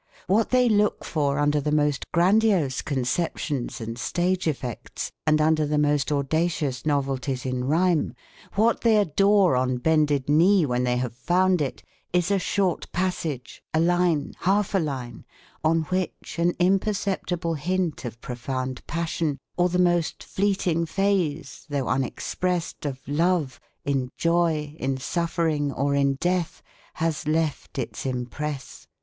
[0.25, 5.77] What they look for under the most grandiose conceptions and stage effects, and under the
[5.77, 8.15] most audacious novelties in rhyme;
[8.55, 11.83] what they adore on bended knee when they have found it,
[12.13, 15.23] is a short passage, a line, half a line,
[15.63, 22.87] on which an imperceptible hint of profound passion, or the most fleeting phase, though unexpressed,
[22.87, 26.63] of love in joy, in suffering or in death
[26.95, 28.87] has left its impress.